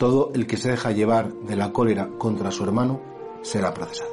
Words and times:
Todo 0.00 0.30
el 0.32 0.46
que 0.46 0.56
se 0.56 0.70
deja 0.70 0.92
llevar 0.92 1.30
de 1.30 1.56
la 1.56 1.74
cólera 1.74 2.08
contra 2.16 2.50
su 2.50 2.64
hermano 2.64 3.02
será 3.42 3.74
procesado. 3.74 4.08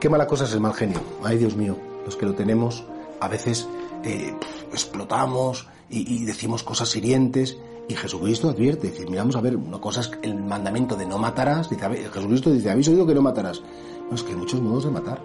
Qué 0.00 0.08
mala 0.08 0.26
cosa 0.26 0.44
es 0.44 0.54
el 0.54 0.60
mal 0.60 0.72
genio. 0.72 1.02
Ay, 1.22 1.36
Dios 1.36 1.54
mío, 1.54 1.76
los 2.06 2.16
que 2.16 2.24
lo 2.24 2.32
tenemos 2.32 2.82
a 3.20 3.28
veces 3.28 3.68
eh, 4.04 4.34
explotamos 4.72 5.68
y, 5.90 6.24
decimos 6.24 6.62
cosas 6.62 6.96
hirientes. 6.96 7.58
Y 7.88 7.94
Jesucristo 7.94 8.48
advierte, 8.48 8.90
dice, 8.90 9.04
miramos 9.04 9.36
a 9.36 9.42
ver, 9.42 9.54
una 9.54 9.82
cosa 9.82 10.00
es 10.00 10.12
el 10.22 10.42
mandamiento 10.42 10.96
de 10.96 11.04
no 11.04 11.18
matarás, 11.18 11.68
dice, 11.68 11.86
Jesucristo 12.10 12.50
dice, 12.50 12.70
habéis 12.70 12.88
oído 12.88 13.06
que 13.06 13.14
no 13.14 13.20
matarás. 13.20 13.60
No, 14.08 14.14
es 14.14 14.22
que 14.22 14.30
hay 14.30 14.38
muchos 14.38 14.62
modos 14.62 14.84
de 14.84 14.90
matar. 14.90 15.22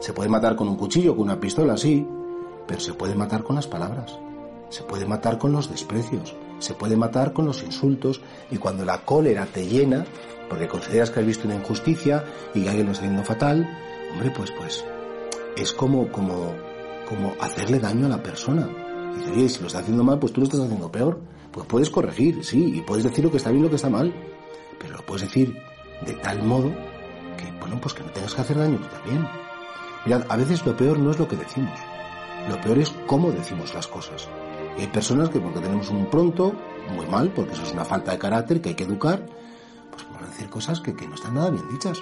Se 0.00 0.12
puede 0.12 0.28
matar 0.28 0.56
con 0.56 0.68
un 0.68 0.76
cuchillo, 0.76 1.16
con 1.16 1.24
una 1.24 1.40
pistola, 1.40 1.78
sí, 1.78 2.06
pero 2.66 2.80
se 2.80 2.92
puede 2.92 3.14
matar 3.14 3.44
con 3.44 3.56
las 3.56 3.66
palabras. 3.66 4.18
Se 4.68 4.82
puede 4.82 5.06
matar 5.06 5.38
con 5.38 5.52
los 5.52 5.70
desprecios, 5.70 6.34
se 6.58 6.74
puede 6.74 6.96
matar 6.96 7.32
con 7.32 7.46
los 7.46 7.62
insultos 7.62 8.20
y 8.50 8.58
cuando 8.58 8.84
la 8.84 9.04
cólera 9.04 9.46
te 9.46 9.66
llena, 9.66 10.04
porque 10.48 10.68
consideras 10.68 11.10
que 11.10 11.20
has 11.20 11.26
visto 11.26 11.46
una 11.46 11.56
injusticia 11.56 12.24
y 12.54 12.62
que 12.62 12.68
alguien 12.68 12.86
lo 12.86 12.92
está 12.92 13.04
haciendo 13.04 13.24
fatal, 13.24 13.68
hombre, 14.12 14.30
pues 14.30 14.50
pues 14.50 14.84
es 15.56 15.72
como 15.72 16.10
como 16.10 16.54
como 17.08 17.34
hacerle 17.40 17.78
daño 17.78 18.06
a 18.06 18.10
la 18.10 18.22
persona. 18.22 18.68
Y 19.16 19.30
oye, 19.30 19.48
si 19.48 19.60
lo 19.60 19.68
está 19.68 19.78
haciendo 19.78 20.04
mal, 20.04 20.18
pues 20.18 20.32
tú 20.32 20.40
lo 20.40 20.46
estás 20.46 20.60
haciendo 20.60 20.92
peor. 20.92 21.20
Pues 21.50 21.66
puedes 21.66 21.88
corregir, 21.88 22.44
sí, 22.44 22.76
y 22.76 22.82
puedes 22.82 23.04
decir 23.04 23.24
lo 23.24 23.30
que 23.30 23.38
está 23.38 23.50
bien 23.50 23.62
y 23.62 23.64
lo 23.64 23.70
que 23.70 23.76
está 23.76 23.88
mal, 23.88 24.12
pero 24.78 24.96
lo 24.96 25.02
puedes 25.06 25.22
decir 25.22 25.56
de 26.04 26.12
tal 26.14 26.42
modo 26.42 26.70
que, 27.36 27.50
bueno, 27.58 27.80
pues 27.80 27.94
que 27.94 28.02
no 28.02 28.10
tengas 28.10 28.34
que 28.34 28.42
hacer 28.42 28.58
daño 28.58 28.78
tú 28.78 28.86
también. 28.88 29.26
Mirad, 30.04 30.24
a 30.28 30.36
veces 30.36 30.64
lo 30.64 30.76
peor 30.76 30.98
no 30.98 31.10
es 31.10 31.18
lo 31.18 31.26
que 31.26 31.36
decimos, 31.36 31.78
lo 32.48 32.60
peor 32.60 32.78
es 32.78 32.90
cómo 33.06 33.32
decimos 33.32 33.74
las 33.74 33.86
cosas. 33.86 34.28
Y 34.78 34.82
hay 34.82 34.86
personas 34.86 35.28
que 35.28 35.40
porque 35.40 35.60
tenemos 35.60 35.90
un 35.90 36.06
pronto, 36.06 36.54
muy 36.94 37.06
mal, 37.06 37.32
porque 37.34 37.52
eso 37.52 37.64
es 37.64 37.72
una 37.72 37.84
falta 37.84 38.12
de 38.12 38.18
carácter 38.18 38.60
que 38.60 38.70
hay 38.70 38.74
que 38.74 38.84
educar, 38.84 39.26
pues 39.90 40.06
van 40.12 40.24
a 40.24 40.28
decir 40.28 40.48
cosas 40.48 40.80
que, 40.80 40.94
que 40.94 41.08
no 41.08 41.16
están 41.16 41.34
nada 41.34 41.50
bien 41.50 41.68
dichas. 41.68 42.00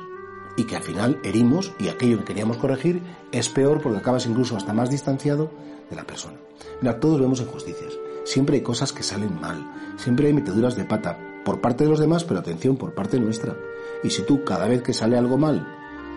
Y 0.58 0.64
que 0.64 0.76
al 0.76 0.82
final 0.82 1.20
herimos 1.22 1.72
y 1.78 1.88
aquello 1.88 2.18
que 2.18 2.24
queríamos 2.24 2.56
corregir 2.56 3.02
es 3.32 3.48
peor 3.48 3.80
porque 3.82 3.98
acabas 3.98 4.26
incluso 4.26 4.56
hasta 4.56 4.72
más 4.72 4.90
distanciado 4.90 5.50
de 5.90 5.96
la 5.96 6.04
persona. 6.04 6.36
Mira, 6.80 6.98
todos 7.00 7.20
vemos 7.20 7.40
injusticias. 7.40 7.92
Siempre 8.24 8.56
hay 8.56 8.62
cosas 8.62 8.92
que 8.92 9.02
salen 9.02 9.38
mal. 9.40 9.70
Siempre 9.96 10.28
hay 10.28 10.32
meteduras 10.32 10.76
de 10.76 10.84
pata 10.84 11.18
por 11.44 11.60
parte 11.60 11.84
de 11.84 11.90
los 11.90 12.00
demás, 12.00 12.24
pero 12.24 12.40
atención, 12.40 12.76
por 12.76 12.94
parte 12.94 13.20
nuestra. 13.20 13.56
Y 14.02 14.10
si 14.10 14.22
tú 14.22 14.44
cada 14.44 14.66
vez 14.66 14.82
que 14.82 14.92
sale 14.92 15.16
algo 15.16 15.38
mal 15.38 15.66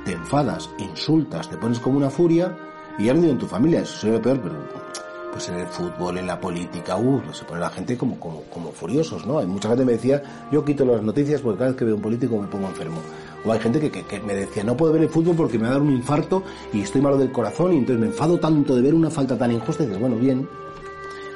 te 0.05 0.13
enfadas, 0.13 0.69
insultas, 0.79 1.49
te 1.49 1.57
pones 1.57 1.79
como 1.79 1.97
una 1.97 2.09
furia, 2.09 2.57
y 2.97 3.05
ya 3.05 3.13
no 3.13 3.21
digo 3.21 3.33
en 3.33 3.39
tu 3.39 3.47
familia, 3.47 3.81
eso 3.81 3.97
sería 3.97 4.17
lo 4.17 4.21
peor, 4.21 4.41
pero 4.41 4.55
pues 5.39 5.47
en 5.47 5.59
el 5.59 5.67
fútbol, 5.67 6.17
en 6.17 6.27
la 6.27 6.37
política, 6.37 6.97
uh, 6.97 7.21
se 7.31 7.45
pone 7.45 7.61
la 7.61 7.69
gente 7.69 7.97
como, 7.97 8.19
como, 8.19 8.41
como 8.53 8.73
furiosos, 8.73 9.25
¿no? 9.25 9.39
Hay 9.39 9.47
mucha 9.47 9.69
gente 9.69 9.83
que 9.83 9.85
me 9.85 9.93
decía, 9.93 10.21
yo 10.51 10.65
quito 10.65 10.83
las 10.83 11.01
noticias 11.01 11.39
porque 11.39 11.59
cada 11.59 11.69
vez 11.69 11.79
que 11.79 11.85
veo 11.85 11.95
un 11.95 12.01
político 12.01 12.37
me 12.37 12.47
pongo 12.47 12.67
enfermo. 12.67 12.97
O 13.45 13.53
hay 13.53 13.59
gente 13.61 13.79
que, 13.79 14.03
que, 14.03 14.19
me 14.19 14.35
decía, 14.35 14.65
no 14.65 14.75
puedo 14.75 14.91
ver 14.91 15.03
el 15.03 15.07
fútbol 15.07 15.37
porque 15.37 15.57
me 15.57 15.63
va 15.63 15.69
a 15.69 15.73
dar 15.75 15.81
un 15.81 15.91
infarto 15.91 16.43
y 16.73 16.81
estoy 16.81 16.99
malo 16.99 17.17
del 17.17 17.31
corazón 17.31 17.71
y 17.71 17.77
entonces 17.77 18.01
me 18.01 18.07
enfado 18.07 18.37
tanto 18.37 18.75
de 18.75 18.81
ver 18.81 18.93
una 18.93 19.09
falta 19.09 19.37
tan 19.37 19.53
injusta 19.53 19.83
y 19.83 19.85
dices, 19.85 20.01
bueno, 20.01 20.17
bien. 20.17 20.45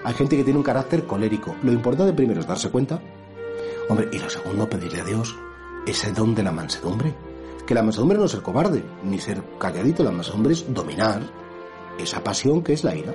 Hay 0.04 0.14
gente 0.16 0.36
que 0.36 0.44
tiene 0.44 0.58
un 0.58 0.66
carácter 0.66 1.06
colérico. 1.06 1.56
Lo 1.64 1.72
importante 1.72 2.12
primero 2.12 2.42
es 2.42 2.48
darse 2.48 2.70
cuenta. 2.70 3.02
Hombre, 3.88 4.10
y 4.12 4.20
lo 4.20 4.30
segundo, 4.30 4.70
pedirle 4.70 5.00
a 5.00 5.06
Dios 5.06 5.34
ese 5.88 6.12
don 6.12 6.36
de 6.36 6.44
la 6.44 6.52
mansedumbre. 6.52 7.16
Que 7.66 7.74
la 7.74 7.84
mansedumbre 7.84 8.18
no 8.18 8.26
es 8.26 8.32
ser 8.32 8.42
cobarde, 8.42 8.84
ni 9.06 9.18
ser 9.18 9.42
calladito, 9.58 10.04
la 10.04 10.12
mansedumbre 10.12 10.52
es 10.52 10.66
dominar 10.74 11.22
esa 11.98 12.22
pasión 12.22 12.62
que 12.64 12.74
es 12.74 12.84
la 12.84 12.98
ira 12.98 13.14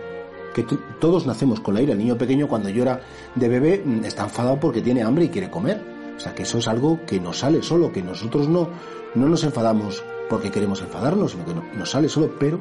que 0.55 0.65
todos 1.01 1.27
nacemos 1.27 1.61
con 1.61 1.75
la 1.75 1.83
ira. 1.83 1.93
El 1.93 1.99
niño 1.99 2.17
pequeño 2.17 2.49
cuando 2.49 2.69
llora 2.69 3.01
de 3.35 3.49
bebé 3.49 3.83
mm, 3.85 4.05
está 4.05 4.25
enfadado 4.25 4.59
porque 4.61 4.83
tiene 4.83 5.03
hambre 5.03 5.27
y 5.27 5.29
quiere 5.29 5.51
comer. 5.51 5.83
O 6.17 6.21
sea 6.21 6.35
que 6.35 6.43
eso 6.43 6.59
es 6.59 6.69
algo 6.69 7.01
que 7.07 7.21
nos 7.21 7.39
sale 7.39 7.63
solo, 7.63 7.93
que 7.93 8.03
nosotros 8.03 8.49
no, 8.49 8.69
no 9.15 9.29
nos 9.29 9.45
enfadamos 9.45 10.03
porque 10.29 10.51
queremos 10.51 10.83
enfadarnos, 10.83 11.33
sino 11.33 11.45
que 11.45 11.55
nos 11.77 11.91
sale 11.91 12.09
solo, 12.09 12.35
pero 12.39 12.61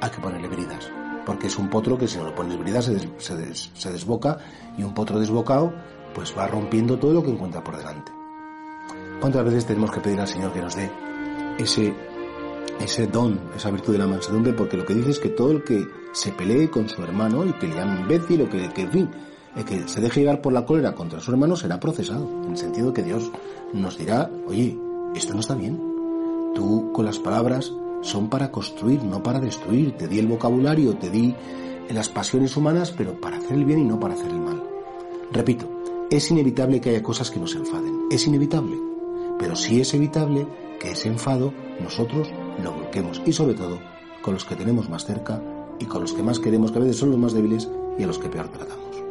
hay 0.00 0.10
que 0.10 0.20
ponerle 0.20 0.48
bridas. 0.48 0.90
Porque 1.26 1.48
es 1.48 1.58
un 1.58 1.68
potro 1.68 1.98
que 1.98 2.08
si 2.08 2.18
no 2.18 2.26
le 2.26 2.32
pones 2.32 2.58
bridas 2.58 2.86
se, 2.86 2.98
se 3.74 3.92
desboca 3.92 4.38
y 4.78 4.82
un 4.82 4.94
potro 4.94 5.18
desbocado 5.18 5.72
pues 6.14 6.34
va 6.36 6.46
rompiendo 6.46 6.98
todo 6.98 7.12
lo 7.12 7.22
que 7.22 7.30
encuentra 7.30 7.62
por 7.62 7.76
delante. 7.76 8.12
¿Cuántas 9.20 9.44
veces 9.44 9.66
tenemos 9.66 9.90
que 9.90 10.00
pedir 10.00 10.20
al 10.20 10.28
Señor 10.28 10.52
que 10.52 10.60
nos 10.60 10.74
dé 10.74 10.90
ese 11.58 11.94
ese 12.80 13.06
don, 13.06 13.38
esa 13.54 13.70
virtud 13.70 13.92
de 13.92 13.98
la 13.98 14.06
mansedumbre, 14.06 14.52
porque 14.52 14.76
lo 14.76 14.84
que 14.84 14.94
dice 14.94 15.10
es 15.10 15.18
que 15.18 15.28
todo 15.28 15.52
el 15.52 15.64
que 15.64 15.86
se 16.12 16.32
pelee 16.32 16.70
con 16.70 16.88
su 16.88 17.02
hermano 17.02 17.46
y 17.46 17.52
que 17.54 17.68
le 17.68 17.76
llame 17.76 18.00
imbécil 18.00 18.42
o 18.42 18.48
que, 18.48 18.68
que 18.70 18.82
en 18.82 18.90
fin, 18.90 19.10
que 19.66 19.88
se 19.88 20.00
deje 20.00 20.20
llevar 20.20 20.40
por 20.40 20.52
la 20.52 20.64
cólera 20.64 20.94
contra 20.94 21.20
su 21.20 21.30
hermano 21.30 21.56
será 21.56 21.80
procesado, 21.80 22.28
en 22.44 22.52
el 22.52 22.56
sentido 22.56 22.92
que 22.92 23.02
Dios 23.02 23.30
nos 23.72 23.98
dirá, 23.98 24.30
oye, 24.46 24.78
esto 25.14 25.34
no 25.34 25.40
está 25.40 25.54
bien. 25.54 25.78
Tú 26.54 26.90
con 26.92 27.04
las 27.04 27.18
palabras 27.18 27.72
son 28.02 28.28
para 28.28 28.50
construir, 28.50 29.02
no 29.04 29.22
para 29.22 29.40
destruir. 29.40 29.96
Te 29.96 30.08
di 30.08 30.18
el 30.18 30.26
vocabulario, 30.26 30.96
te 30.96 31.10
di 31.10 31.34
las 31.90 32.08
pasiones 32.08 32.56
humanas, 32.56 32.92
pero 32.92 33.20
para 33.20 33.38
hacer 33.38 33.52
el 33.52 33.64
bien 33.64 33.80
y 33.80 33.84
no 33.84 33.98
para 33.98 34.14
hacer 34.14 34.30
el 34.30 34.40
mal. 34.40 34.62
Repito, 35.32 35.68
es 36.10 36.30
inevitable 36.30 36.80
que 36.80 36.90
haya 36.90 37.02
cosas 37.02 37.30
que 37.30 37.38
nos 37.38 37.54
enfaden, 37.54 38.06
es 38.10 38.26
inevitable, 38.26 38.76
pero 39.38 39.54
sí 39.54 39.80
es 39.80 39.94
evitable 39.94 40.46
que 40.80 40.90
ese 40.90 41.08
enfado 41.08 41.52
nosotros 41.80 42.28
lo 42.62 42.72
bloquemos 42.72 43.22
y 43.24 43.32
sobre 43.32 43.54
todo 43.54 43.78
con 44.22 44.34
los 44.34 44.44
que 44.44 44.56
tenemos 44.56 44.88
más 44.88 45.04
cerca 45.04 45.40
y 45.80 45.86
con 45.86 46.02
los 46.02 46.12
que 46.12 46.22
más 46.22 46.38
queremos, 46.38 46.70
que 46.70 46.78
a 46.78 46.82
veces 46.82 46.98
son 46.98 47.10
los 47.10 47.18
más 47.18 47.32
débiles 47.32 47.68
y 47.98 48.04
a 48.04 48.06
los 48.06 48.18
que 48.18 48.28
peor 48.28 48.48
tratamos. 48.48 49.09